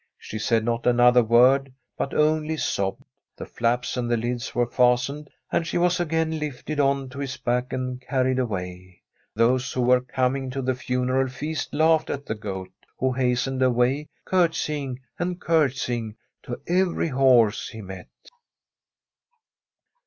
Sbe 0.19 0.41
said 0.41 0.65
not 0.65 0.87
another 0.87 1.23
word, 1.23 1.71
but 1.95 2.11
only 2.15 2.55
sct&evL 2.57 3.01
The 3.37 3.45
fiaps 3.45 3.95
and 3.97 4.09
the 4.09 4.17
lids 4.17 4.55
were 4.55 4.65
fastened, 4.65 5.29
aoKf 5.53 5.67
sise 5.73 5.79
was 5.79 5.99
again 5.99 6.39
lifted 6.39 6.79
on 6.79 7.07
to 7.09 7.19
his 7.19 7.37
back 7.37 7.71
and 7.71 8.01
carried 8.01 8.39
awaj. 8.39 8.97
Those 9.35 9.71
who 9.71 9.81
were 9.83 10.01
coming 10.01 10.49
to 10.49 10.63
the 10.63 10.73
funeral 10.73 11.27
least 11.39 11.71
laughed 11.75 12.09
at 12.09 12.25
tbe 12.25 12.39
Goat, 12.39 12.73
who 12.97 13.11
hastened 13.11 13.61
away, 13.61 14.07
cactsris^ 14.27 14.97
and 15.19 15.39
cmtsjing 15.39 16.15
to 16.41 16.59
every 16.65 17.09
horse 17.09 17.69
he 17.69 17.81
met. 17.83 18.09